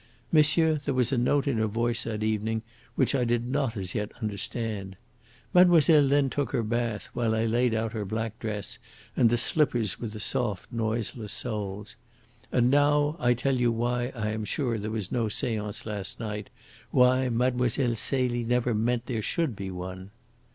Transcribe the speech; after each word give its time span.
Monsieur, 0.31 0.81
there 0.83 0.95
was 0.95 1.11
a 1.11 1.15
note 1.19 1.47
in 1.47 1.59
her 1.59 1.67
voice 1.67 2.05
that 2.05 2.23
evening 2.23 2.63
which 2.95 3.13
I 3.13 3.23
did 3.23 3.47
not 3.47 3.77
as 3.77 3.93
yet 3.93 4.11
understand. 4.19 4.95
Mademoiselle 5.53 6.07
then 6.07 6.27
took 6.27 6.53
her 6.53 6.63
bath 6.63 7.09
while 7.13 7.35
I 7.35 7.45
laid 7.45 7.75
out 7.75 7.91
her 7.91 8.03
black 8.03 8.39
dress 8.39 8.79
and 9.15 9.29
the 9.29 9.37
slippers 9.37 9.99
with 9.99 10.13
the 10.13 10.19
soft, 10.19 10.71
noiseless 10.71 11.33
soles. 11.33 11.97
And 12.51 12.71
now 12.71 13.15
I 13.19 13.35
tell 13.35 13.59
you 13.59 13.71
why 13.71 14.11
I 14.15 14.31
am 14.31 14.43
sure 14.43 14.79
there 14.79 14.89
was 14.89 15.11
no 15.11 15.29
seance 15.29 15.85
last 15.85 16.19
night 16.19 16.49
why 16.89 17.29
Mlle. 17.29 17.69
Celie 17.69 18.43
never 18.43 18.73
meant 18.73 19.05
there 19.05 19.21
should 19.21 19.55
be 19.55 19.69
one." 19.69 20.09